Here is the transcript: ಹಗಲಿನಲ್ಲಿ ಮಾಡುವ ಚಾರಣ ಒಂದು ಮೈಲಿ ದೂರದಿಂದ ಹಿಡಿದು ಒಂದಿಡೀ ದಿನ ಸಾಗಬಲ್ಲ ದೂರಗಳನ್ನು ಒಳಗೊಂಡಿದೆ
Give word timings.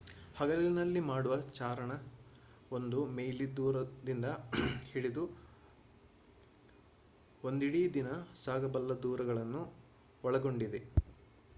ಹಗಲಿನಲ್ಲಿ 0.35 1.01
ಮಾಡುವ 1.09 1.33
ಚಾರಣ 1.57 1.91
ಒಂದು 2.71 2.99
ಮೈಲಿ 3.11 3.47
ದೂರದಿಂದ 3.57 4.27
ಹಿಡಿದು 4.87 5.25
ಒಂದಿಡೀ 7.43 7.83
ದಿನ 7.93 8.09
ಸಾಗಬಲ್ಲ 8.43 8.99
ದೂರಗಳನ್ನು 9.03 9.63
ಒಳಗೊಂಡಿದೆ 10.23 10.81